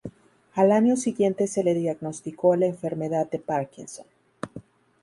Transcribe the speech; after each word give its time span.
Al 0.55 0.71
año 0.71 0.95
siguiente 0.97 1.45
se 1.45 1.63
le 1.63 1.75
diagnosticó 1.75 2.55
la 2.55 2.65
enfermedad 2.65 3.29
de 3.29 3.37
Parkinson. 3.37 4.07